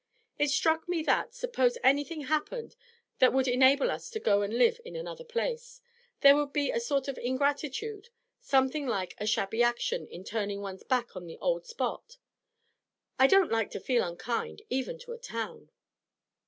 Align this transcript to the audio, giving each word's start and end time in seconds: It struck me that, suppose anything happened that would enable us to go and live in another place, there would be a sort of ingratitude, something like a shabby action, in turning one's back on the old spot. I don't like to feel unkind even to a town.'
It 0.39 0.49
struck 0.49 0.89
me 0.89 1.03
that, 1.03 1.35
suppose 1.35 1.77
anything 1.83 2.21
happened 2.21 2.75
that 3.19 3.31
would 3.33 3.47
enable 3.47 3.91
us 3.91 4.09
to 4.09 4.19
go 4.19 4.41
and 4.41 4.51
live 4.57 4.81
in 4.83 4.95
another 4.95 5.23
place, 5.23 5.79
there 6.21 6.35
would 6.35 6.51
be 6.51 6.71
a 6.71 6.79
sort 6.79 7.07
of 7.07 7.19
ingratitude, 7.19 8.09
something 8.39 8.87
like 8.87 9.13
a 9.19 9.27
shabby 9.27 9.61
action, 9.61 10.07
in 10.07 10.23
turning 10.23 10.59
one's 10.61 10.81
back 10.83 11.15
on 11.15 11.27
the 11.27 11.37
old 11.37 11.67
spot. 11.67 12.17
I 13.19 13.27
don't 13.27 13.51
like 13.51 13.69
to 13.73 13.79
feel 13.79 14.03
unkind 14.03 14.63
even 14.71 14.97
to 14.97 15.11
a 15.11 15.19
town.' 15.19 15.69